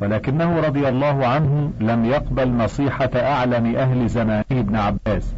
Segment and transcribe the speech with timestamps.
[0.00, 5.34] ولكنه رضي الله عنه لم يقبل نصيحة أعلم أهل زمانه ابن عباس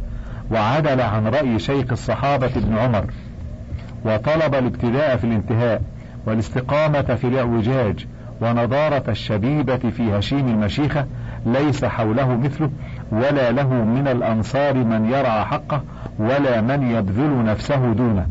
[0.51, 3.05] وعدل عن رأي شيخ الصحابة ابن عمر
[4.05, 5.81] وطلب الابتداء في الانتهاء
[6.25, 8.05] والاستقامة في الاعوجاج
[8.41, 11.05] ونضارة الشبيبة في هشيم المشيخة
[11.45, 12.69] ليس حوله مثله
[13.11, 15.81] ولا له من الأنصار من يرعى حقه
[16.19, 18.27] ولا من يبذل نفسه دونه.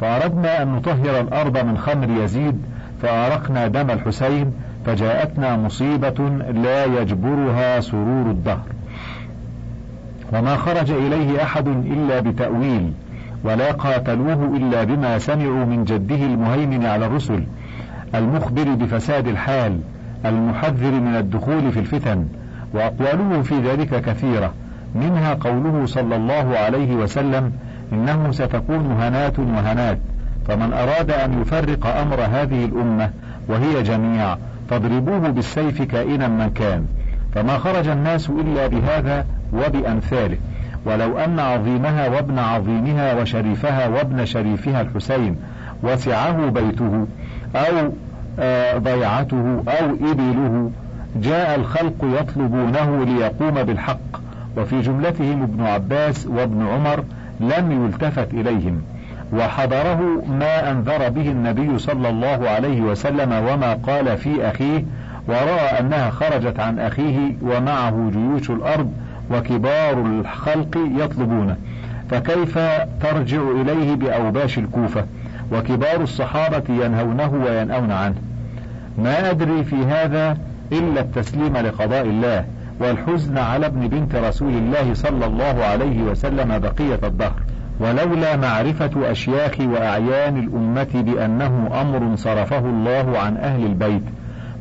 [0.00, 2.62] فأردنا أن نطهر الأرض من خمر يزيد
[3.02, 4.52] فأرقنا دم الحسين
[4.88, 8.66] فجاءتنا مصيبة لا يجبرها سرور الدهر.
[10.32, 12.92] وما خرج إليه أحد إلا بتأويل
[13.44, 17.44] ولا قاتلوه إلا بما سمعوا من جده المهيمن على الرسل
[18.14, 19.80] المخبر بفساد الحال
[20.24, 22.26] المحذر من الدخول في الفتن
[22.74, 24.52] وأقواله في ذلك كثيرة.
[24.94, 27.52] منها قوله صلى الله عليه وسلم
[27.92, 29.98] إنه ستكون هنات وهنات
[30.48, 33.10] فمن أراد أن يفرق أمر هذه الأمة
[33.48, 34.36] وهي جميع
[34.70, 36.86] فاضربوه بالسيف كائنا من كان
[37.34, 40.36] فما خرج الناس إلا بهذا وبأمثاله.
[40.86, 45.36] ولو أن عظيمها وابن عظيمها وشريفها وابن شريفها الحسين
[45.82, 47.06] وسعه بيته
[47.56, 47.92] أو
[48.40, 50.70] آه، ضيعته أو إبله
[51.16, 54.20] جاء الخلق يطلبونه ليقوم بالحق.
[54.56, 57.04] وفي جملتهم ابن عباس وابن عمر
[57.40, 58.82] لم يلتفت إليهم.
[59.32, 64.84] وحضره ما أنذر به النبي صلى الله عليه وسلم وما قال في أخيه
[65.28, 68.92] ورأى أنها خرجت عن أخيه ومعه جيوش الأرض
[69.30, 71.56] وكبار الخلق يطلبونه.
[72.10, 72.58] فكيف
[73.00, 75.04] ترجع إليه بأوباش الكوفة؟
[75.52, 78.14] وكبار الصحابة ينهونه وينأون عنه.
[78.98, 80.38] ما أدري في هذا
[80.72, 82.44] إلا التسليم لقضاء الله
[82.80, 87.42] والحزن على ابن بنت رسول الله صلى الله عليه وسلم بقية الدهر.
[87.80, 94.02] ولولا معرفة أشياخ وأعيان الأمة بأنه أمر صرفه الله عن أهل البيت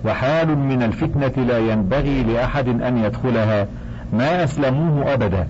[0.05, 3.67] وحال من الفتنة لا ينبغي لأحد أن يدخلها
[4.13, 5.47] ما أسلموه أبدا.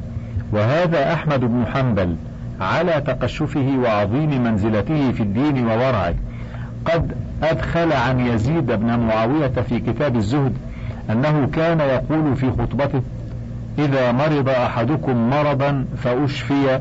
[0.53, 2.15] وهذا أحمد بن حنبل
[2.61, 6.13] على تقشفه وعظيم منزلته في الدين وورعه.
[6.85, 7.11] قد
[7.43, 10.53] أدخل عن يزيد بن معاوية في كتاب الزهد
[11.09, 13.01] أنه كان يقول في خطبته
[13.79, 16.79] إذا مرض أحدكم مرضا فأشفي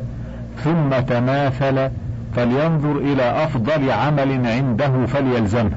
[0.65, 1.89] ثم تماثل
[2.37, 5.71] فلينظر إلى أفضل عمل عنده فليلزمه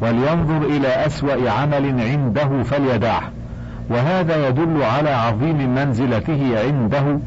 [0.00, 3.22] ولينظر إلى أسوأ عمل عنده فليدعه.
[3.90, 7.18] وهذا يدل على عظيم منزلته عنده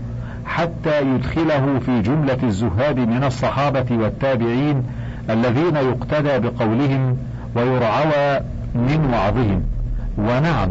[0.46, 4.84] حتى يدخله في جملة الزهاد من الصحابة والتابعين
[5.30, 7.18] الذين يقتدى بقولهم
[7.56, 8.40] ويرعوى
[8.76, 9.64] من وعظهم.
[10.18, 10.70] ونعم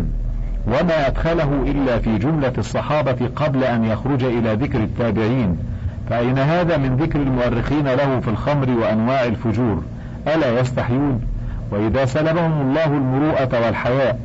[0.66, 5.56] وما أدخله إلا في جملة الصحابة قبل أن يخرج إلى ذكر التابعين.
[6.10, 9.82] فأين هذا من ذكر المؤرخين له في الخمر وأنواع الفجور؟
[10.34, 11.20] ألا يستحيون؟
[11.70, 14.18] وإذا سلبهم الله المروءة والحياء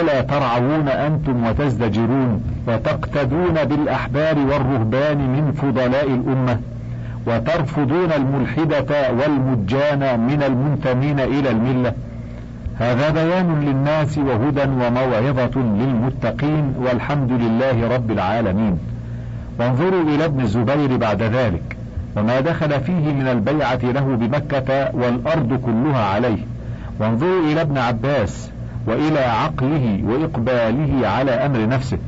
[0.00, 6.60] ألا ترعون أنتم وتزدجرون وتقتدون بالأحبار والرهبان من فضلاء الأمة
[7.26, 11.92] وترفضون الملحدة والمجان من المنتمين إلى الملة.
[12.78, 18.78] هذا بيان للناس وهدى وموعظة للمتقين والحمد لله رب العالمين.
[19.60, 21.76] وانظروا إلى ابن الزبير بعد ذلك
[22.16, 26.38] وما دخل فيه من البيعة له بمكة والأرض كلها عليه.
[27.00, 28.50] وانظروا إلى ابن عباس
[28.86, 31.98] وإلى عقله وإقباله على أمر نفسه.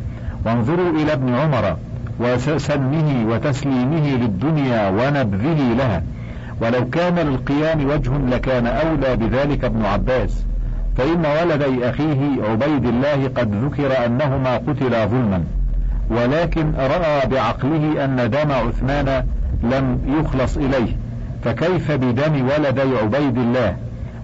[0.46, 1.76] وانظروا إلى ابن عمر
[2.20, 6.02] وسلمه وتسليمه للدنيا ونبذه لها.
[6.60, 10.44] ولو كان للقيام وجه لكان أولى بذلك ابن عباس.
[10.96, 15.44] فإن ولدي أخيه عبيد الله قد ذكر أنهما قتلا ظلما.
[16.10, 19.26] ولكن رأى بعقله أن دم عثمان
[19.62, 20.96] لم يخلص إليه
[21.44, 23.76] فكيف بدم ولدي عبيد الله؟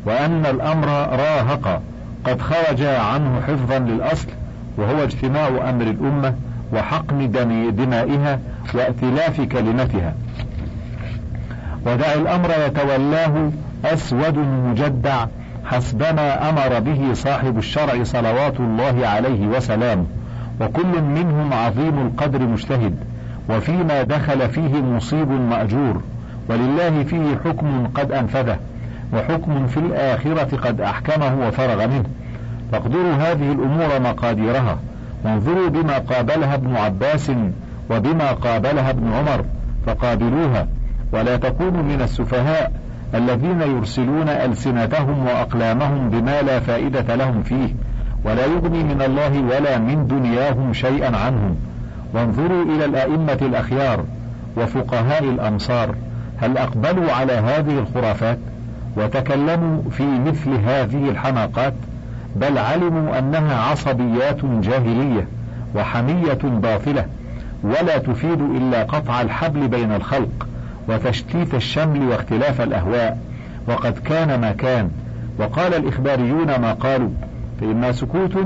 [0.07, 1.83] وأن الأمر راهق
[2.25, 4.29] قد خرج عنه حفظا للأصل
[4.77, 6.35] وهو اجتماع أمر الأمة
[6.73, 7.31] وحقن
[7.77, 8.39] دمائها
[8.75, 10.15] وائتلاف كلمتها.
[11.87, 13.51] ودع الأمر يتولاه
[13.85, 15.27] أسود مجدع
[15.65, 20.07] حسبما أمر به صاحب الشرع صلوات الله عليه وسلامه.
[20.61, 22.95] وكل منهم عظيم القدر مجتهد
[23.51, 26.03] وفيما دخل فيه مصيب مأجور
[26.49, 28.59] ولله فيه حكم قد أنفذه
[29.13, 32.05] وحكم في الآخرة قد أحكمه وفرغ منه.
[32.73, 34.79] فاقدروا هذه الأمور مقاديرها
[35.25, 37.33] وانظروا بما قابلها ابن عباس
[37.91, 39.45] وبما قابلها ابن عمر
[39.87, 40.67] فقابلوها.
[41.13, 42.73] ولا تكونوا من السفهاء
[43.15, 47.69] الذين يرسلون ألسنتهم وأقلامهم بما لا فائدة لهم فيه.
[48.25, 51.57] ولا يغني من الله ولا من دنياهم شيئا عنهم.
[52.15, 54.05] وانظروا إلى الأئمة الأخيار
[54.57, 55.95] وفقهاء الأمصار
[56.39, 58.39] هل أقبلوا على هذه الخرافات؟
[58.97, 61.75] وتكلموا في مثل هذه الحماقات؟
[62.37, 65.27] بل علموا أنها عصبيات جاهلية
[65.77, 67.07] وحمية باطلة
[67.63, 70.47] ولا تفيد إلا قطع الحبل بين الخلق
[70.89, 73.19] وتشتيت الشمل واختلاف الأهواء.
[73.69, 74.91] وقد كان ما كان.
[75.39, 77.11] وقال الإخباريون ما قالوا.
[77.61, 78.37] فإما سكوت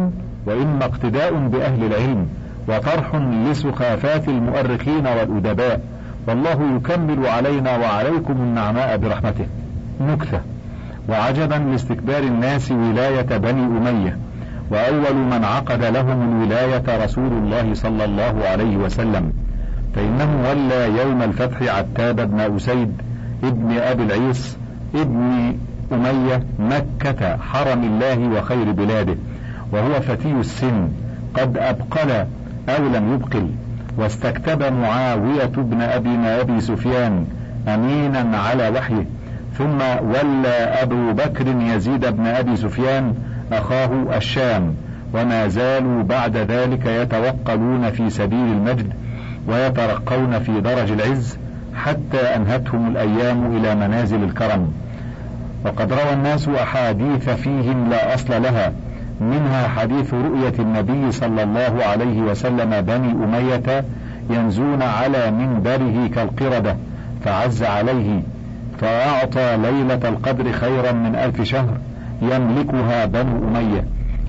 [0.46, 2.26] وإما اقتداء بأهل العلم
[2.68, 5.80] وطرح لسخافات المؤرخين والأدباء.
[6.28, 9.46] والله يكمل علينا وعليكم النعماء برحمته.
[10.00, 10.40] نكتة.
[11.08, 14.16] وعجبا لاستكبار الناس ولاية بني أمية.
[14.70, 19.32] وأول من عقد لهم الولاية رسول الله صلى الله عليه وسلم.
[19.94, 22.92] فإنه ولى يوم الفتح عتاب بن أسيد
[23.44, 24.56] ابن أبي العيص
[24.94, 25.54] ابن
[25.94, 29.16] أمية مكة حرم الله وخير بلاده
[29.72, 30.88] وهو فتي السن
[31.34, 32.10] قد أبقل
[32.68, 33.48] أو لم يبقل
[33.98, 37.26] واستكتب معاوية بن أبي أبي سفيان
[37.68, 39.06] أمينا على وحيه
[39.58, 40.48] ثم ولى
[40.82, 43.14] أبو بكر يزيد بن أبي سفيان
[43.52, 44.74] أخاه الشام
[45.14, 48.92] وما زالوا بعد ذلك يتوقلون في سبيل المجد
[49.48, 51.38] ويترقون في درج العز
[51.76, 54.72] حتى أنهتهم الأيام إلى منازل الكرم.
[55.64, 58.72] وقد روى الناس أحاديث فيهم لا أصل لها
[59.20, 63.84] منها حديث رؤية النبي صلى الله عليه وسلم بني أمية
[64.30, 66.76] ينزون على منبره كالقردة
[67.24, 68.22] فعز عليه
[68.80, 71.76] فأعطى ليلة القدر خيرا من ألف شهر
[72.22, 73.84] يملكها بنو أمية.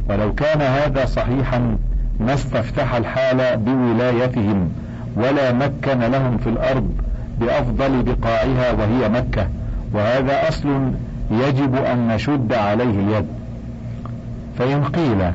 [0.10, 1.78] ولو كان هذا صحيحا
[2.20, 4.70] ما استفتح الحال بولايتهم
[5.16, 6.92] ولا مكن لهم في الأرض
[7.40, 9.48] بأفضل بقاعها وهي مكة.
[9.94, 10.92] وهذا أصل
[11.32, 13.26] يجب أن نشد عليه اليد.
[14.60, 15.32] فإن قيل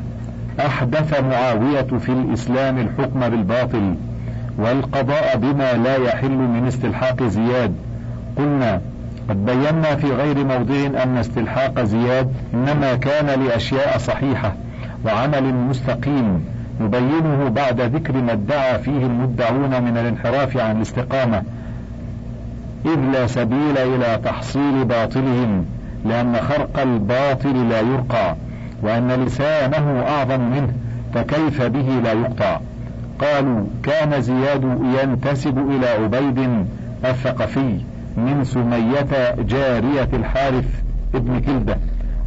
[0.61, 3.95] أحدث معاوية في الإسلام الحكم بالباطل
[4.59, 7.75] والقضاء بما لا يحل من استلحاق زياد
[8.37, 8.81] قلنا
[9.29, 14.53] قد بينا في غير موضع أن استلحاق زياد إنما كان لأشياء صحيحة
[15.07, 16.45] وعمل مستقيم
[16.81, 21.43] نبينه بعد ذكر ما ادعى فيه المدعون من الانحراف عن الاستقامة
[22.85, 25.65] إذ لا سبيل إلى تحصيل باطلهم.
[26.09, 28.37] لأن خرق الباطل لا يرقى
[28.83, 30.73] وأن لسانه أعظم منه
[31.15, 32.61] فكيف به لا يقطع؟
[33.21, 34.65] قالوا كان زياد
[35.03, 36.67] ينتسب إلى عبيد
[37.05, 37.81] الثقفي
[38.17, 40.83] من سمية جارية الحارث
[41.15, 41.77] ابن كلدة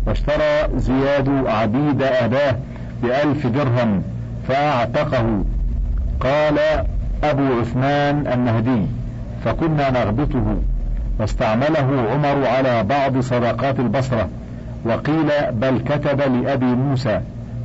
[0.07, 2.55] واشترى زياد عبيد أباه
[3.03, 4.03] بألف درهم
[4.47, 5.43] فأعتقه.
[6.19, 6.59] قال
[7.23, 8.85] أبو عثمان النهدي
[9.45, 10.55] فكنا نغبطه.
[11.19, 14.29] واستعمله عمر على بعض صدقات البصرة
[14.85, 17.21] وقيل بل كتب لأبي موسى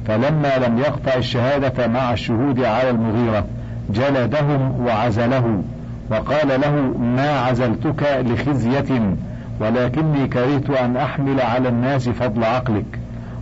[0.07, 3.45] فلما لم يقطع الشهادة مع الشهود على المغيرة
[3.91, 5.63] جلدهم وعزله
[6.11, 9.17] وقال له ما عزلتك لخزية
[9.61, 12.99] ولكني كرهت أن أحمل على الناس فضل عقلك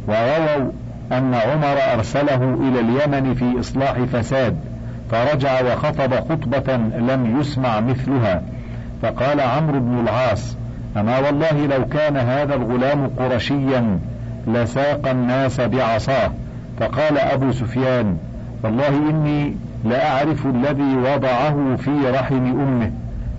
[0.08, 0.70] ورووا
[1.12, 4.56] أن عمر أرسله إلى اليمن في إصلاح فساد
[5.10, 8.42] فرجع وخطب خطبة لم يسمع مثلها.
[9.04, 10.56] فقال عمرو بن العاص
[10.96, 13.98] أما والله لو كان هذا الغلام قرشيا
[14.46, 16.30] لساق الناس بعصاه.
[16.80, 18.16] فقال أبو سفيان
[18.62, 22.90] والله إني لأعرف الذي وضعه في رحم أمه.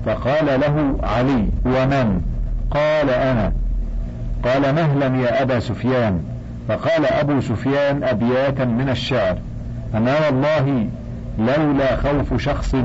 [0.06, 2.22] فقال له علي ومن؟
[2.72, 3.54] قال أنا.
[4.44, 6.24] قال مهلا يا أبا سفيان؟
[6.68, 9.38] فقال أبو سفيان أبياتا من الشعر
[9.96, 10.88] أما والله
[11.40, 12.76] لولا خوف شخص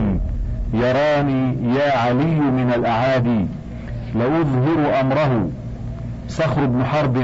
[0.75, 3.47] يراني يا علي من الأعادي
[4.15, 5.49] لأظهر أمره.
[6.29, 7.17] صخر بن حرب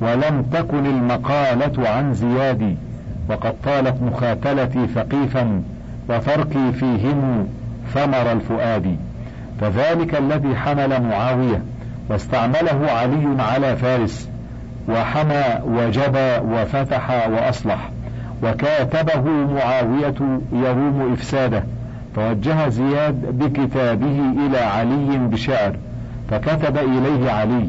[0.00, 2.76] ولم تكن المقالة عن زيادي
[3.30, 5.62] وقد طالت مخاتلتي ثقيفا
[6.10, 7.48] وفرقي فيهم
[7.94, 8.96] ثمر الفؤاد.
[9.60, 11.62] فذلك الذي حمل معاوية
[12.10, 14.28] واستعمله علي على فارس
[14.88, 17.90] وحمى وجبى وفتح وأصلح.
[18.42, 21.62] وكاتبه معاوية يروم إفساده.
[22.18, 25.76] فوجه زياد بكتابه إلى علي بشعر
[26.30, 27.68] فكتب إليه علي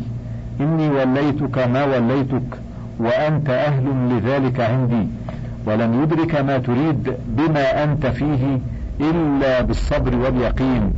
[0.61, 2.59] إني وليتك ما وليتك
[2.99, 5.07] وأنت أهل لذلك عندي
[5.65, 8.59] ولن يدرك ما تريد بما أنت فيه
[8.99, 10.93] إلا بالصبر واليقين.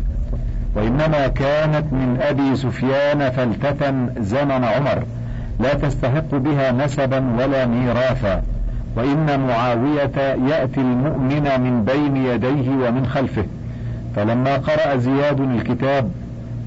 [0.75, 5.03] وإنما كانت من أبي سفيان فلتة زمن عمر
[5.59, 8.43] لا تستحق بها نسبا ولا ميراثا.
[8.95, 13.45] وإن معاوية يأتي المؤمن من بين يديه ومن خلفه.
[14.15, 16.11] فلما قرأ زياد الكتاب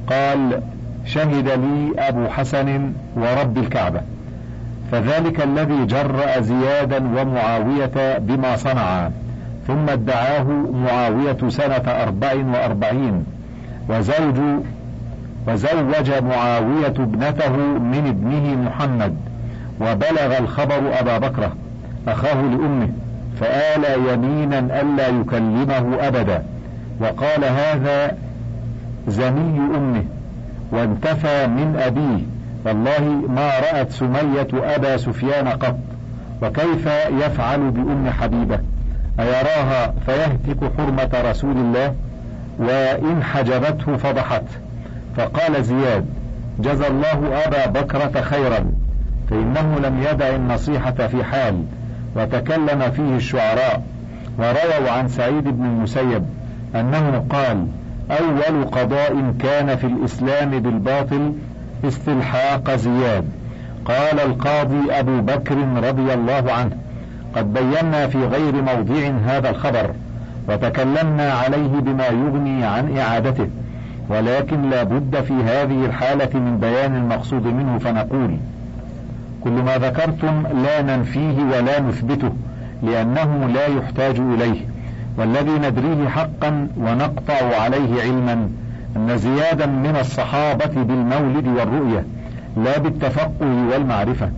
[0.06, 0.60] قال
[1.06, 4.00] شهد لي أبو حسن ورب الكعبة.
[4.92, 9.10] فذلك الذي جرأ زيادا ومعاوية بما صنعا
[9.66, 10.46] ثم ادعاه
[10.86, 13.24] معاوية سنة أربع وأربعين.
[13.88, 14.40] وزوج
[15.48, 19.16] وزوج معاوية ابنته من ابنه محمد.
[19.80, 21.52] وبلغ الخبر أبا بكرة
[22.08, 22.88] أخاه لأمه
[23.40, 26.42] فآل يمينا ألا يكلمه أبدا
[27.00, 28.16] وقال هذا
[29.08, 30.04] زني أمه
[30.72, 32.22] وانتفى من أبيه
[32.64, 35.78] والله ما رأت سمية أبا سفيان قط
[36.42, 36.88] وكيف
[37.20, 38.58] يفعل بأم حبيبة؟
[39.20, 41.94] أيراها فيهتك حرمة رسول الله؟
[42.58, 44.58] وإن حجبته فضحته
[45.16, 46.06] فقال زياد
[46.58, 48.64] جزى الله أبا بكرة خيرا
[49.30, 51.64] فإنه لم يدع النصيحة في حال
[52.16, 53.82] وتكلم فيه الشعراء
[54.38, 56.24] ورووا عن سعيد بن المسيب
[56.74, 57.66] أنه قال
[58.10, 61.32] أول قضاء كان في الإسلام بالباطل
[61.84, 63.24] استلحاق زياد.
[63.84, 65.56] قال القاضي أبو بكر
[65.88, 66.76] رضي الله عنه
[67.36, 69.90] قد بينا في غير موضع هذا الخبر
[70.48, 73.48] وتكلمنا عليه بما يغني عن إعادته
[74.08, 78.36] ولكن لا بد في هذه الحالة من بيان المقصود منه فنقول
[79.44, 82.32] كل ما ذكرتم لا ننفيه ولا نثبته
[82.82, 84.60] لأنه لا يحتاج إليه.
[85.18, 88.48] والذي ندريه حقا ونقطع عليه علما
[88.96, 92.04] أن زيادا من الصحابة بالمولد والرؤية
[92.56, 94.30] لا بالتفقه والمعرفة.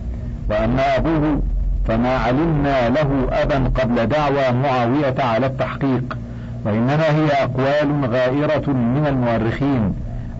[0.51, 1.41] وأما أبوه
[1.89, 6.19] فما علمنا له أبا قبل دعوى معاوية على التحقيق.
[6.65, 9.95] وإنما هي أقوال غائرة من المؤرخين.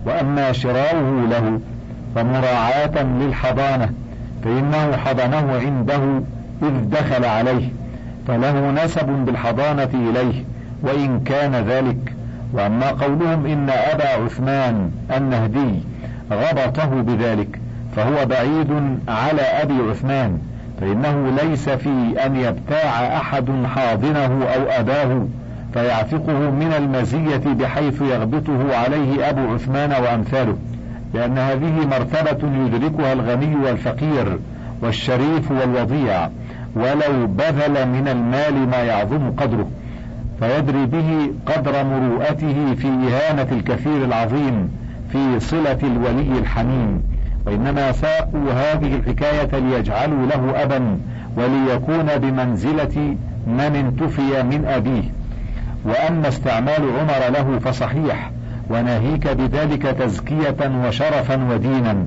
[0.05, 1.59] وأما شراؤه له
[2.15, 3.89] فمراعاة للحضانة.
[4.47, 6.21] فإنه حضنه عنده
[6.61, 7.69] إذ دخل عليه
[8.27, 10.43] فله نسب بالحضانة إليه
[10.83, 12.13] وإن كان ذلك.
[12.53, 15.79] وأما قولهم إن أبا عثمان النهدي
[16.31, 17.59] غبطه بذلك
[17.95, 20.37] فهو بعيد على أبي عثمان
[20.81, 25.27] فإنه ليس في أن يبتاع أحد حاضنه أو أباه
[25.73, 30.57] فيعتقه من المزية بحيث يغبطه عليه أبو عثمان وأمثاله.
[31.13, 34.39] لأن هذه مرتبة يدركها الغني والفقير
[34.81, 36.29] والشريف والوضيع
[36.75, 39.67] ولو بذل من المال ما يعظم قدره.
[40.39, 44.69] فيدري به قدر مروءته في إهانة الكثير العظيم
[45.11, 47.03] في صلة الولي الحميم.
[47.45, 50.97] وإنما ساقوا هذه الحكاية ليجعلوا له أبا
[51.37, 53.15] وليكون بمنزلة
[53.47, 55.03] من انتفي من أبيه.
[55.85, 58.31] وأما استعمال عمر له فصحيح
[58.69, 62.05] وناهيك بذلك تزكية وشرفا ودينا.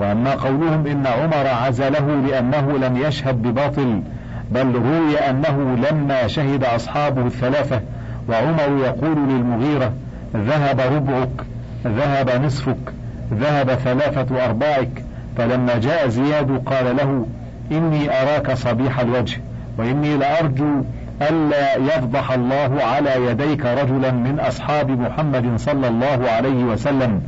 [0.00, 4.02] وأما قولهم إن عمر عزله لأنه لم يشهد بباطل
[4.50, 7.80] بل روي أنه لما شهد أصحابه الثلاثة
[8.28, 9.92] وعمر يقول للمغيرة
[10.36, 11.46] ذهب ربعك
[11.86, 12.92] ذهب نصفك
[13.32, 15.04] ذهب ثلاثة أرباعك
[15.36, 17.26] فلما جاء زياد قال له
[17.72, 19.40] إني أراك صبيح الوجه
[19.78, 20.82] وإني لأرجو
[21.22, 27.22] ألا يفضح الله على يديك رجلا من أصحاب محمد صلى الله عليه وسلم.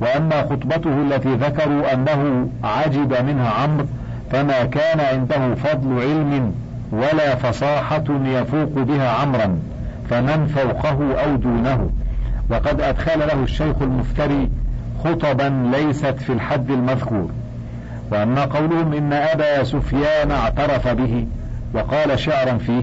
[0.00, 3.86] وأما خطبته التي ذكروا أنه عجب منها عمرو
[4.32, 6.54] فما كان عنده فضل علم
[6.92, 9.58] ولا فصاحة يفوق بها عمرا
[10.10, 11.90] فمن فوقه أو دونه.
[12.50, 14.50] وقد أدخل له الشيخ المفتري
[15.04, 17.30] خطبا ليست في الحد المذكور.
[18.12, 21.26] وأما قولهم إن أبا سفيان اعترف به
[21.74, 22.82] وقال شعرا فيه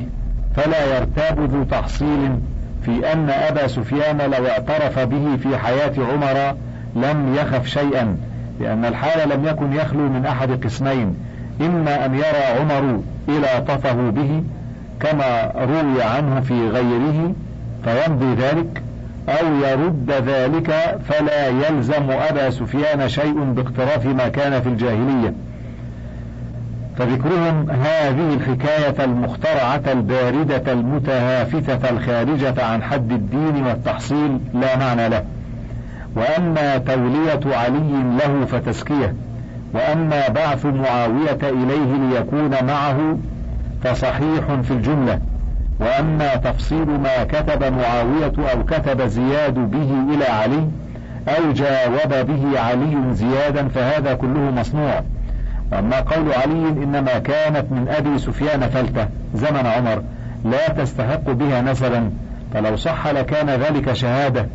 [0.56, 2.40] فلا يرتاب ذو تحصيل
[2.86, 6.56] في أن أبا سفيان لو اعترف به في حياة عمر
[6.96, 8.18] لم يخف شيئا
[8.60, 11.16] لأن الحال لم يكن يخلو من أحد قسمين
[11.62, 14.44] إما أن يرى عمر إلى طفه به
[15.00, 17.34] كما روي عنه في غيره
[17.84, 18.84] فيمضي ذلك
[19.30, 25.34] أو يرد ذلك فلا يلزم أبا سفيان شيء باقتراف ما كان في الجاهلية.
[26.98, 35.24] فذكرهم هذه الحكاية المخترعة الباردة المتهافتة الخارجة عن حد الدين والتحصيل لا معنى له.
[36.16, 39.16] وأما تولية علي له فتزكية.
[39.74, 43.18] وأما بعث معاوية إليه ليكون معه
[43.84, 45.20] فصحيح في الجملة.
[45.80, 50.68] وأما تفصيل ما كتب معاوية أو كتب زياد به إلى علي
[51.28, 55.02] أو جاوب به علي زيادا فهذا كله مصنوع.
[55.74, 60.04] وأما قول علي إنما كانت من أبي سفيان فلتة زمن عمر
[60.46, 62.12] لا تستحق بها نسبا
[62.54, 64.46] فلو صح لكان ذلك شهادة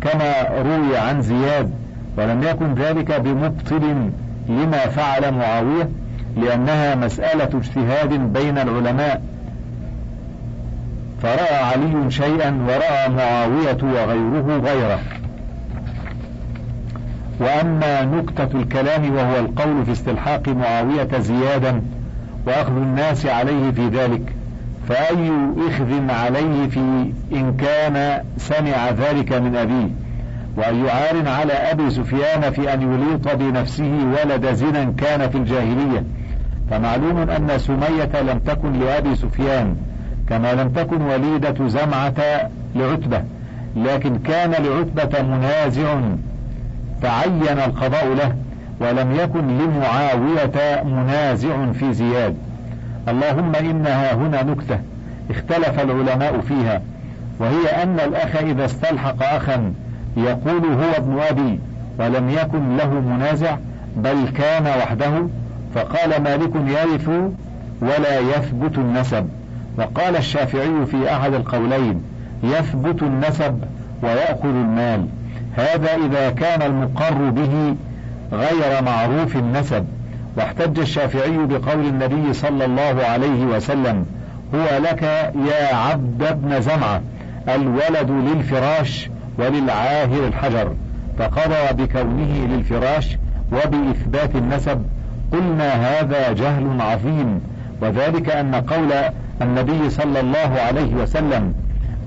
[0.00, 1.70] كما روي عن زياد
[2.16, 4.10] ولم يكن ذلك بمبطل
[4.48, 5.88] لما فعل معاوية
[6.36, 9.22] لأنها مسألة اجتهاد بين العلماء.
[11.22, 14.98] فرأى علي شيئا ورأى معاوية وغيره غيره.
[17.40, 21.82] وأما نكتة الكلام وهو القول في استلحاق معاوية زيادا
[22.46, 24.34] وأخذ الناس عليه في ذلك
[24.88, 25.30] فأي
[25.68, 26.80] إخذ عليه في
[27.32, 29.88] إن كان سمع ذلك من أبيه
[30.56, 36.04] وأي عار على أبي سفيان في أن يليط بنفسه ولد زنا كان في الجاهلية.
[36.70, 39.76] فمعلوم أن سمية لم تكن لأبي سفيان
[40.28, 42.14] كما لم تكن وليدة زمعة
[42.74, 43.22] لعتبة
[43.76, 46.00] لكن كان لعتبة منازع
[47.02, 48.36] تعين القضاء له
[48.80, 52.36] ولم يكن لمعاوية منازع في زياد.
[53.08, 54.78] اللهم إنها هنا نكتة
[55.30, 56.82] اختلف العلماء فيها
[57.38, 59.72] وهي أن الأخ إذا استلحق أخا
[60.16, 61.60] يقول هو ابن أبي
[61.98, 63.56] ولم يكن له منازع
[63.96, 65.26] بل كان وحده
[65.74, 67.08] فقال مالك يرث
[67.82, 69.28] ولا يثبت النسب.
[69.78, 72.02] وقال الشافعي في أحد القولين
[72.42, 73.58] يثبت النسب
[74.02, 75.06] ويأخذ المال.
[75.56, 77.74] هذا إذا كان المقر به
[78.32, 79.84] غير معروف النسب.
[80.36, 84.06] واحتج الشافعي بقول النبي صلى الله عليه وسلم
[84.54, 85.02] هو لك
[85.50, 87.02] يا عبد ابن زمعة
[87.48, 90.72] الولد للفراش وللعاهر الحجر.
[91.18, 93.18] فقضى بكونه للفراش
[93.52, 94.82] وبإثبات النسب.
[95.32, 97.40] قلنا هذا جهل عظيم.
[97.82, 98.92] وذلك أن قول
[99.42, 101.54] النبي صلى الله عليه وسلم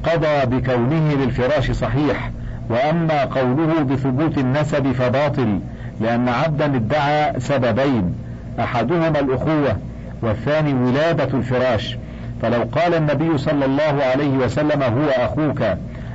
[0.04, 2.30] قضى بكونه للفراش صحيح.
[2.70, 5.60] وأما قوله بثبوت النسب فباطل
[6.02, 8.16] لأن عبدا ادعى سببين
[8.60, 9.78] أحدهما الأخوة
[10.22, 11.98] والثاني ولادة الفراش.
[12.42, 15.62] فلو قال النبي صلى الله عليه وسلم هو أخوك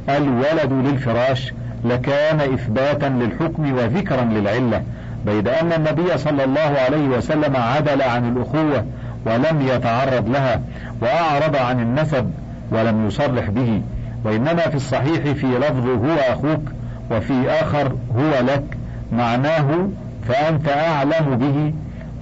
[0.09, 1.53] الولد للفراش
[1.85, 4.83] لكان إثباتا للحكم وذكرا للعلة.
[5.27, 8.85] بيد أن النبي صلى الله عليه وسلم عدل عن الأخوة
[9.27, 10.61] ولم يتعرض لها
[11.03, 12.31] وأعرض عن النسب
[12.71, 13.83] ولم يصرح به.
[14.25, 16.63] وإنما في الصحيح في لفظ هو أخوك
[17.11, 18.65] وفي آخر هو لك
[19.13, 19.89] معناه
[20.29, 21.73] فأنت أعلم به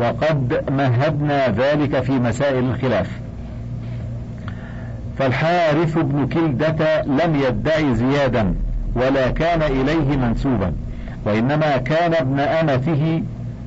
[0.01, 3.11] وقد مهدنا ذلك في مسائل الخلاف.
[5.19, 8.55] فالحارث بن كلدة لم يدعي زيادا
[8.95, 10.73] ولا كان إليه منسوبا
[11.27, 13.23] وإنما كان ابن أمته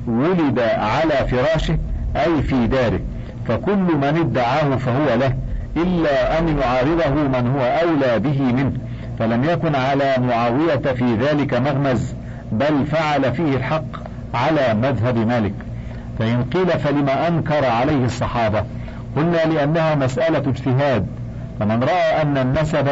[0.06, 1.78] ولد على فراشه
[2.16, 3.00] أي في داره
[3.48, 5.34] فكل من ادعاه فهو له
[5.76, 8.72] إلا أن يعارضه من هو أولى به منه
[9.18, 12.14] فلم يكن على معاوية في ذلك مغمز
[12.52, 13.84] بل فعل فيه الحق
[14.34, 15.54] على مذهب مالك.
[16.18, 18.64] فإن قيل فلما أنكر عليه الصحابة
[19.16, 21.06] قلنا لأنها مسألة اجتهاد
[21.60, 22.88] فمن رأى أن النسب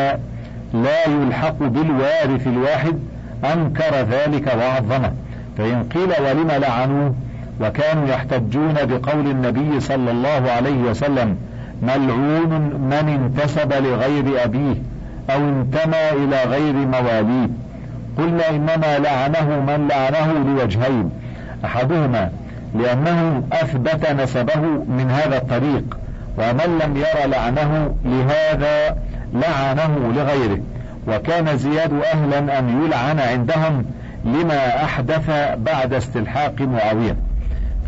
[0.75, 2.99] لا يلحق بالوارث الواحد
[3.53, 5.12] أنكر ذلك وعظمه.
[5.59, 7.14] فإن قيل ولم لعنوه
[7.61, 11.37] وكانوا يحتجون بقول النبي صلى الله عليه وسلم
[11.83, 12.51] ملعون
[12.90, 14.75] من انتسب لغير أبيه
[15.31, 17.49] أو انتمى إلى غير مواليه.
[18.19, 21.11] قلنا إنما لعنه من لعنه لوجهين.
[21.64, 22.31] أحدهما
[22.75, 25.99] لأنه أثبت نسبه من هذا الطريق
[26.38, 28.97] ومن لم ير لعنه لهذا
[29.35, 30.59] لعنه لغيره.
[31.09, 33.85] وكان زياد أهلا أن يلعن عندهم
[34.25, 37.16] لما أحدث بعد استلحاق معاوية.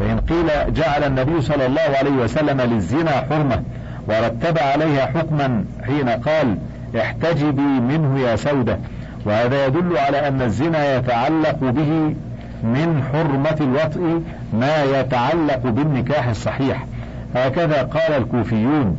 [0.03, 3.63] فإن قيل جعل النبي صلى الله عليه وسلم للزنا حرمة
[4.09, 6.59] ورتب عليها حكما حين قال
[6.97, 8.79] احتجبي منه يا سودة
[9.27, 12.15] وهذا يدل على أن الزنا يتعلق به
[12.63, 16.87] من حرمة الوطء ما يتعلق بالنكاح الصحيح.
[17.35, 18.99] هكذا قال الكوفيون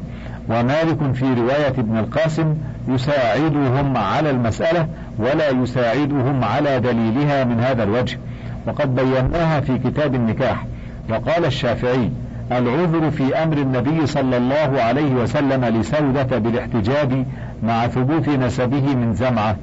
[0.49, 2.55] ومالك في رواية ابن القاسم
[2.87, 4.87] يساعدهم على المسألة
[5.19, 8.19] ولا يساعدهم على دليلها من هذا الوجه
[8.67, 10.65] وقد بيناها في كتاب النكاح.
[11.09, 12.09] وقال الشافعي
[12.51, 17.25] العذر في أمر النبي صلى الله عليه وسلم لسودة بالاحتجاب
[17.63, 19.55] مع ثبوت نسبه من زمعة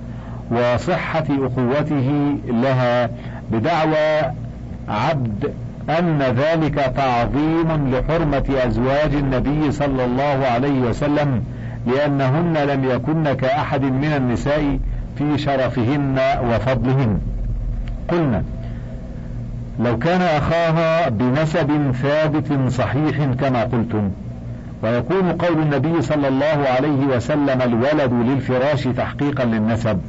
[0.50, 3.10] وصحة أخوته لها
[3.52, 4.32] بدعوى
[4.88, 5.52] عبد
[5.98, 11.44] أن ذلك تعظيم لحرمة أزواج النبي صلى الله عليه وسلم
[11.86, 14.78] لأنهن لم يكن كأحد من النساء
[15.18, 16.18] في شرفهن
[16.50, 17.20] وفضلهن.
[18.08, 18.42] قلنا
[19.80, 24.10] لو كان أخاها بنسب ثابت صحيح كما قلتم.
[24.82, 30.00] ويكون قول النبي صلى الله عليه وسلم الولد للفراش تحقيقا للنسب.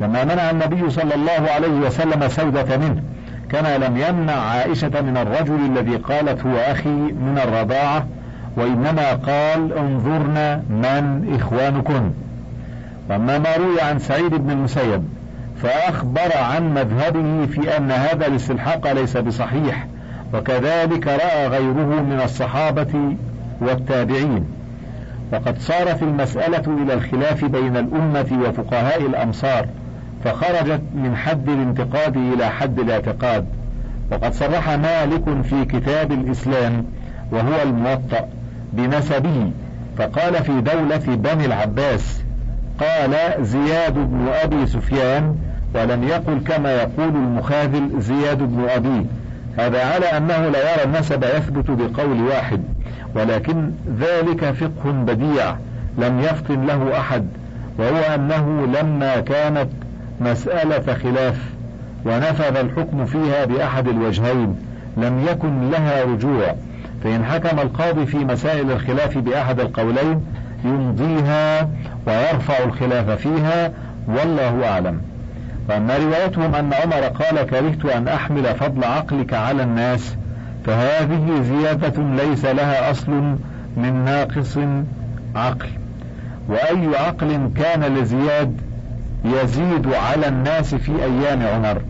[0.00, 3.02] لما منع النبي صلى الله عليه وسلم سودة منه
[3.50, 8.06] كما لم يمنع عائشة من الرجل الذي قالت هو أخي من الرضاعة
[8.56, 12.10] وإنما قال انظرنا من إخوانكن.
[13.10, 15.17] وأما ما روي عن سعيد بن المسيب
[15.62, 19.86] فأخبر عن مذهبه في أن هذا الاستلحاق ليس بصحيح
[20.34, 23.16] وكذلك رأى غيره من الصحابة
[23.60, 24.44] والتابعين.
[25.32, 29.66] وقد صارت المسألة إلى الخلاف بين الأمة وفقهاء الأمصار
[30.24, 33.46] فخرجت من حد الانتقاد إلى حد الاعتقاد.
[34.12, 36.84] وقد صرح مالك في كتاب الإسلام
[37.32, 38.28] وهو الموطأ
[38.72, 39.50] بنسبه
[39.98, 42.22] فقال في دولة بني العباس
[42.80, 45.36] قال زياد بن أبي سفيان
[45.74, 49.06] ولم يقل كما يقول المخاذل زياد بن أبي.
[49.58, 52.62] هذا على أنه لا يرى النسب يثبت بقول واحد
[53.14, 55.56] ولكن ذلك فقه بديع
[55.98, 57.26] لم يفطن له أحد
[57.78, 59.68] وهو أنه لما كانت
[60.20, 61.36] مسألة خلاف
[62.04, 64.56] ونفذ الحكم فيها بأحد الوجهين
[64.96, 66.54] لم يكن لها رجوع.
[67.04, 70.20] فإن حكم القاضي في مسائل الخلاف بأحد القولين
[70.64, 71.68] يمضيها
[72.06, 73.72] ويرفع الخلاف فيها
[74.08, 75.00] والله أعلم.
[75.68, 80.16] وأما روايتهم أن عمر قال كرهت أن أحمل فضل عقلك على الناس
[80.66, 83.36] فهذه زيادة ليس لها أصل
[83.76, 84.58] من ناقص
[85.36, 85.68] عقل.
[86.48, 88.60] وأي عقل كان لزياد
[89.24, 91.82] يزيد على الناس في أيام عمر.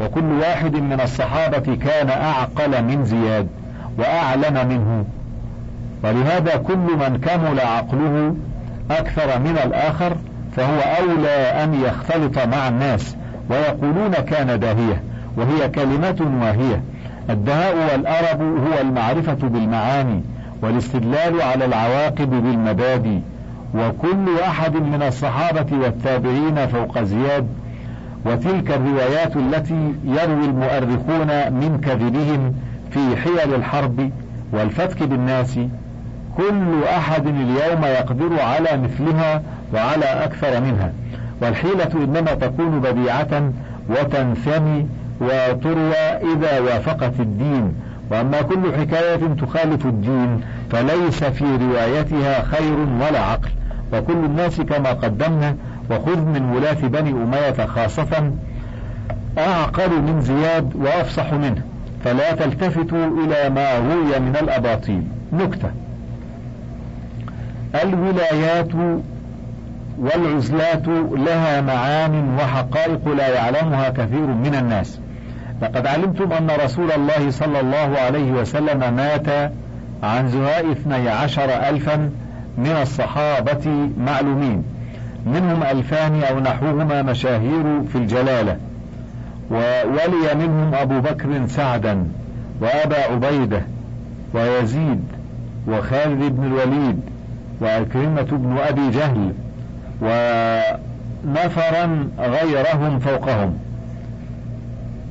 [0.00, 3.48] وكل واحد من الصحابة كان أعقل من زياد
[3.98, 5.04] وأعلم منه.
[6.04, 8.36] ولهذا كل من كمل عقله
[8.90, 10.16] أكثر من الآخر
[10.56, 13.16] فهو أولى أن يختلط مع الناس
[13.50, 15.02] ويقولون كان داهية
[15.36, 16.82] وهي كلمة واهية.
[17.30, 20.22] الدهاء والأرب هو المعرفة بالمعاني
[20.62, 23.18] والاستدلال على العواقب بالمبادئ.
[23.74, 27.46] وكل أحد من الصحابة والتابعين فوق زياد.
[28.26, 32.54] وتلك الروايات التي يروي المؤرخون من كذبهم
[32.90, 34.10] في حيل الحرب
[34.52, 35.58] والفتك بالناس.
[36.36, 39.42] كل أحد اليوم يقدر على مثلها
[39.74, 40.92] وعلى أكثر منها.
[41.42, 43.52] والحيلة إنما تكون بديعة
[43.88, 44.86] وتنثني
[45.20, 47.74] وتروى إذا وافقت الدين.
[48.10, 53.50] وأما كل حكاية تخالف الدين فليس في روايتها خير ولا عقل.
[53.92, 55.56] وكل الناس كما قدمنا
[55.90, 58.32] وخذ من ولاة بني أمية خاصة
[59.38, 61.62] أعقل من زياد وأفصح منه.
[62.04, 65.02] فلا تلتفتوا إلى ما روي من الأباطيل.
[65.32, 65.70] نكتة.
[67.82, 68.68] الولايات
[69.98, 75.00] والعزلات لها معان وحقائق لا يعلمها كثير من الناس.
[75.62, 79.52] لقد علمتم أن رسول الله صلى الله عليه وسلم مات
[80.02, 82.10] عن زهاء اثني عشر ألفا
[82.58, 84.64] من الصحابة معلومين.
[85.26, 88.56] منهم ألفان أو نحوهما مشاهير في الجلالة.
[89.50, 92.06] وولي منهم أبو بكر سعدا
[92.60, 93.62] وأبا عبيدة
[94.34, 95.04] ويزيد
[95.68, 97.00] وخالد بن الوليد
[97.60, 99.32] وأكرمة بن أبي جهل
[100.00, 101.84] ونفرا
[102.18, 103.58] غيرهم فوقهم.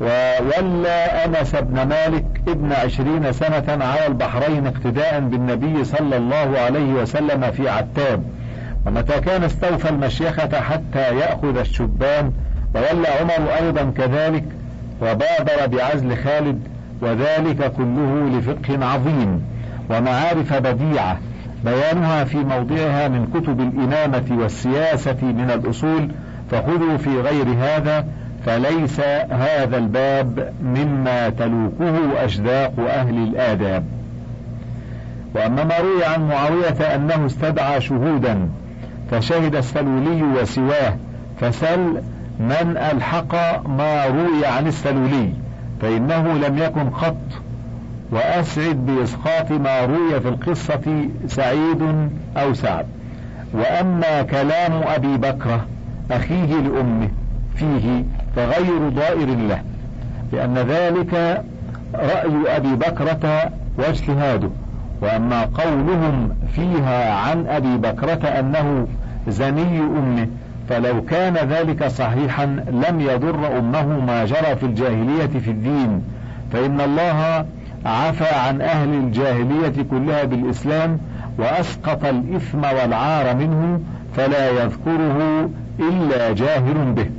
[0.01, 7.51] وولى أنس بن مالك ابن عشرين سنة على البحرين اقتداء بالنبي صلى الله عليه وسلم
[7.51, 8.23] في عتاب.
[8.85, 12.33] ومتى كان استوفى المشيخة حتى يأخذ الشبان
[12.75, 14.43] وولى عمر أيضا كذلك
[15.01, 16.59] وبادر بعزل خالد
[17.01, 19.45] وذلك كله لفقه عظيم
[19.89, 21.17] ومعارف بديعة.
[21.65, 26.09] بيانها في موضعها من كتب الإمامة والسياسة من الأصول
[26.51, 28.05] فخذوا في غير هذا
[28.45, 28.99] فليس
[29.29, 33.83] هذا الباب مما تلوكه أشداق أهل الآداب.
[35.35, 38.49] وأما ما روي عن معاوية أنه استدعى شهودا
[39.11, 40.95] فشهد السلولي وسواه
[41.41, 42.01] فسل
[42.39, 43.35] من ألحق
[43.67, 45.33] ما روي عن السلولي؟
[45.81, 47.17] فإنه لم يكن قط
[48.13, 52.85] وأسعد بإسقاط ما روي في القصة سعيد أو سعد.
[53.53, 55.65] وأما كلام أبي بكرة
[56.11, 57.09] أخيه لأمه
[57.55, 58.03] فيه
[58.35, 59.61] فغير ضائر له
[60.33, 61.43] لأن ذلك
[61.95, 64.49] رأي أبي بكرة واجتهاده.
[65.01, 68.87] وأما قولهم فيها عن أبي بكرة أنه
[69.27, 70.27] زني أمه
[70.69, 76.03] فلو كان ذلك صحيحا لم يضر أمه ما جرى في الجاهلية في الدين.
[76.53, 77.45] فإن الله
[77.85, 80.97] عفى عن أهل الجاهلية كلها بالإسلام
[81.37, 83.79] وأسقط الإثم والعار منه
[84.15, 87.09] فلا يذكره إلا جاهل به.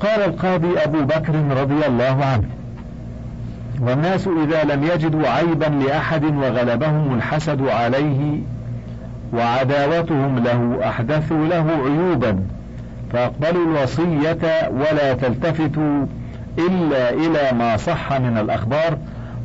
[0.00, 2.48] قال القاضي أبو بكر رضي الله عنه
[3.80, 8.38] والناس إذا لم يجدوا عيبا لأحد وغلبهم الحسد عليه
[9.32, 12.38] وعداوتهم له أحدثوا له عيوبا
[13.12, 14.38] فاقبلوا الوصية
[14.70, 16.06] ولا تلتفتوا
[16.58, 18.98] إلا إلى ما صح من الأخبار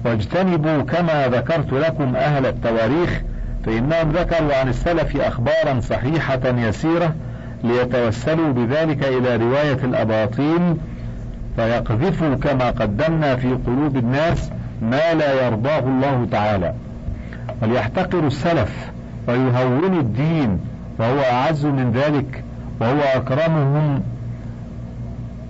[0.06, 3.21] واجتنبوا كما ذكرت لكم أهل التواريخ
[3.65, 7.15] فإنهم ذكروا عن السلف أخبارا صحيحة يسيرة
[7.63, 10.76] ليتوسلوا بذلك إلى رواية الأباطيل
[11.56, 14.50] فيقذفوا كما قدمنا في قلوب الناس
[14.82, 16.74] ما لا يرضاه الله تعالى.
[17.62, 18.91] وليحتقروا السلف
[19.28, 20.60] ويهونوا الدين
[21.00, 22.43] وهو أعز من ذلك
[22.80, 24.04] وهو أكرمهم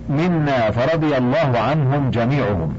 [0.08, 2.74] منا فرضي الله عنهم جميعهم.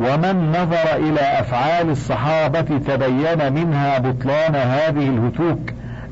[0.00, 5.58] ومن نظر إلى أفعال الصحابة تبين منها بطلان هذه الهتوك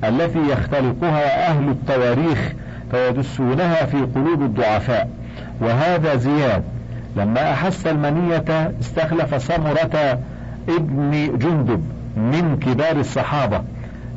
[0.04, 2.52] التي يختلقها أهل التواريخ
[2.90, 5.11] فيدسونها في قلوب الضعفاء.
[5.61, 6.62] وهذا زياد
[7.16, 10.18] لما أحس المنية استخلف سمرة
[10.68, 11.85] ابن جندب
[12.16, 13.62] من كبار الصحابة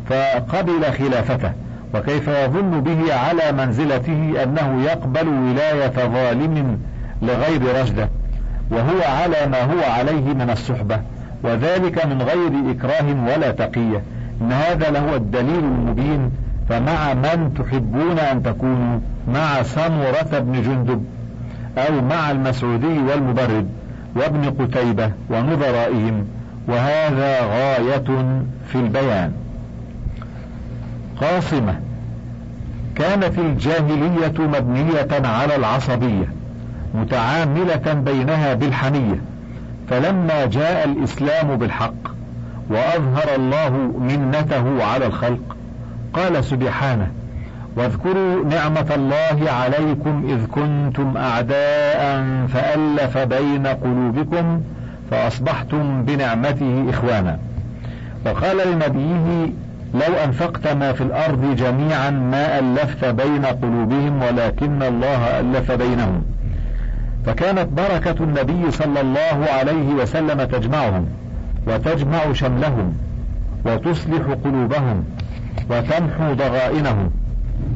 [0.10, 1.52] فقبل خلافته.
[1.96, 6.80] وكيف يظن به على منزلته أنه يقبل ولاية ظالم
[7.22, 8.10] لغير رشدة؟
[8.72, 11.00] وهو على ما هو عليه من الصحبة
[11.44, 14.02] وذلك من غير إكراه ولا تقية.
[14.42, 16.32] إن هذا له الدليل المبين
[16.70, 21.06] فمع من تحبون أن تكونوا؟ مع سمرة بن جندب
[21.78, 23.70] أو مع المسعودي والمبرد
[24.16, 26.26] وابن قتيبة ونظرائهم.
[26.68, 29.32] وهذا غاية في البيان.
[31.22, 31.80] قاصمة
[32.96, 36.26] كانت الجاهلية مبنية على العصبية
[36.94, 39.22] متعاملة بينها بالحمية.
[39.90, 41.94] فلما جاء الإسلام بالحق
[42.70, 45.58] وأظهر الله منته على الخلق
[46.14, 47.08] قال سبحانه
[47.76, 54.62] واذكروا نعمة الله عليكم إذ كنتم أعداء فألف بين قلوبكم
[55.12, 57.40] فأصبحتم بنعمته إخوانا.
[58.26, 59.50] وقال لنبيه
[59.94, 66.24] لو أنفقت ما في الأرض جميعا ما ألفت بين قلوبهم ولكن الله ألف بينهم.
[67.26, 71.06] فكانت بركة النبي صلى الله عليه وسلم تجمعهم
[71.68, 72.94] وتجمع شملهم
[73.66, 75.04] وتصلح قلوبهم
[75.70, 77.12] وتمحو ضغائنهم.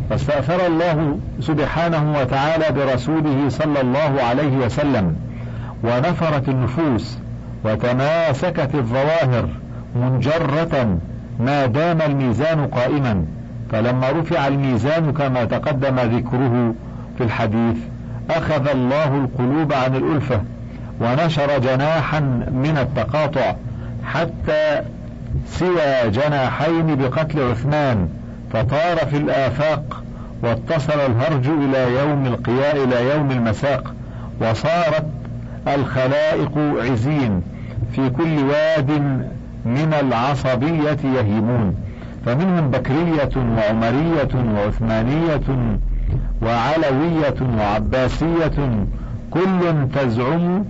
[0.09, 5.15] فاستأثر الله سبحانه وتعالى برسوله صلى الله عليه وسلم
[5.83, 7.17] ونفرت النفوس
[7.65, 9.49] وتماسكت الظواهر
[9.95, 10.97] منجرة
[11.39, 13.25] ما دام الميزان قائما
[13.71, 16.73] فلما رفع الميزان كما تقدم ذكره
[17.17, 17.77] في الحديث
[18.29, 20.41] أخذ الله القلوب عن الألفة
[21.01, 22.19] ونشر جناحا
[22.53, 23.55] من التقاطع
[24.05, 24.81] حتى
[25.47, 28.09] سوى جناحين بقتل عثمان
[28.53, 30.03] فطار في الآفاق
[30.43, 33.93] واتصل الهرج إلى يوم القياء إلى يوم المساق
[34.41, 35.05] وصارت
[35.67, 37.41] الخلائق عزين
[37.95, 38.91] في كل واد
[39.65, 41.75] من العصبية يهيمون.
[42.25, 45.77] فمنهم بكرية وعمرية وعثمانية
[46.41, 48.85] وعلوية وعباسية.
[49.31, 50.65] كل تزعم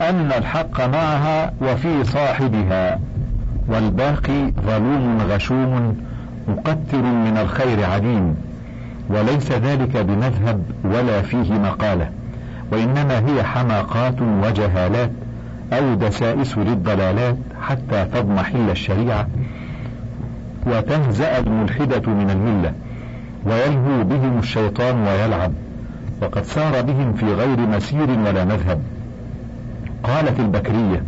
[0.00, 2.98] أن الحق معها وفي صاحبها.
[3.68, 5.96] والباقي ظلوم غشوم
[6.48, 8.36] مقتر من الخير عديم
[9.10, 12.10] وليس ذلك بمذهب ولا فيه مقالة.
[12.72, 15.10] وإنما هي حماقات وجهالات.
[15.72, 19.26] أو دسائس للضلالات حتى تضمحل الشريعة
[20.66, 22.72] وتهزأ الملحدة من الملة
[23.46, 25.52] ويلهو بهم الشيطان ويلعب
[26.22, 28.80] وقد سار بهم في غير مسير ولا مذهب.
[30.04, 31.02] قالت البكرية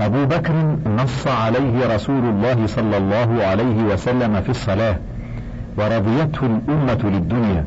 [0.00, 0.52] أبو بكر
[0.98, 4.96] نص عليه رسول الله صلى الله عليه وسلم في الصلاة
[5.78, 7.64] ورضيته الأمة للدنيا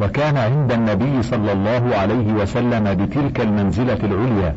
[0.00, 4.54] وكان عند النبي صلى الله عليه وسلم بتلك المنزلة العليا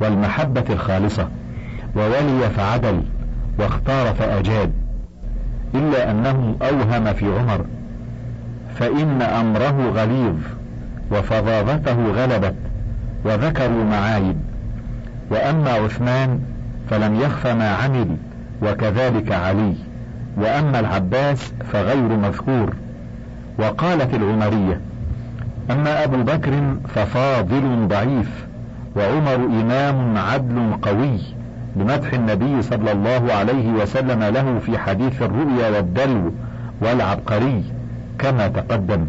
[0.00, 1.28] والمحبة الخالصة
[1.96, 3.02] وولي فعدل
[3.58, 4.72] واختار فأجاد
[5.74, 7.64] إلا أنه أوهم في عمر
[8.78, 10.36] فإن أمره غليظ
[11.12, 12.54] وفظاظته غلبت
[13.24, 14.36] وذكروا معايب.
[15.30, 16.40] وأما عثمان
[16.90, 18.16] فلم يخف ما عمل
[18.62, 19.74] وكذلك علي.
[20.36, 22.74] وأما العباس فغير مذكور.
[23.58, 24.80] وقالت العمرية
[25.70, 28.46] أما أبو بكر ففاضل ضعيف.
[28.96, 31.18] وعمر إمام عدل قوي
[31.76, 36.32] بمدح النبي صلى الله عليه وسلم له في حديث الرؤيا والدلو
[36.80, 37.64] والعبقري
[38.18, 39.06] كما تقدم.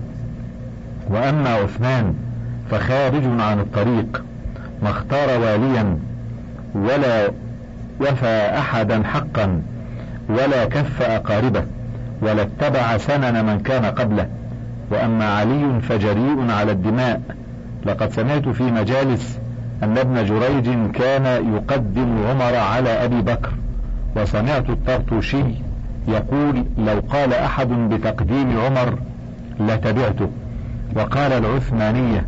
[1.10, 2.14] وأما عثمان
[2.72, 4.24] فخارج عن الطريق
[4.84, 5.98] ما اختار واليا
[6.76, 7.32] ولا
[8.02, 9.62] وفى أحدا حقا
[10.30, 11.64] ولا كف أقاربه
[12.22, 14.28] ولا اتبع سنن من كان قبله.
[14.92, 17.22] وأما علي فجريء على الدماء
[17.86, 19.40] لقد سمعت في مجالس
[19.84, 23.52] أن ابن جريج كان يقدم عمر على أبي بكر
[24.16, 25.44] وسمعت الطرطوشي
[26.08, 29.00] يقول لو قال أحد بتقديم عمر
[29.60, 30.30] لتبعته
[30.96, 32.26] وقال العثمانية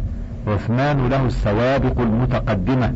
[0.48, 2.94] عثمان له السوابق المتقدمة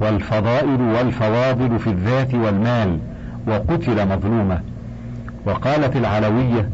[0.00, 2.98] والفضائل والفواضل في الذات والمال
[3.46, 4.62] وقتل مظلوما
[5.46, 6.68] وقالت العلوية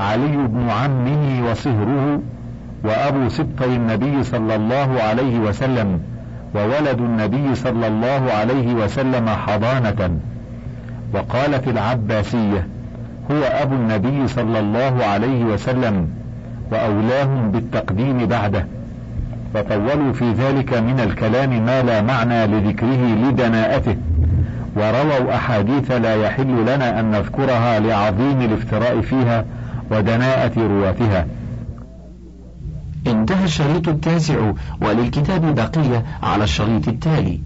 [0.00, 2.20] علي بن عمه وصهره
[2.84, 6.00] وأبو سبطي النبي صلى الله عليه وسلم
[6.54, 10.18] وولد النبي صلى الله عليه وسلم حضانة.
[11.14, 12.66] وقالت العباسية
[13.30, 16.08] هو أبو النبي صلى الله عليه وسلم
[16.72, 18.66] وأولاهم بالتقديم بعده.
[19.54, 23.96] فطولوا في ذلك من الكلام ما لا معنى لذكره لدناءته.
[24.76, 29.44] ورووا أحاديث لا يحل لنا أن نذكرها لعظيم الافتراء فيها
[29.90, 31.26] ودناءة رواتها.
[33.06, 37.40] انتهى الشريط التاسع وللكتاب بقية على الشريط التالي.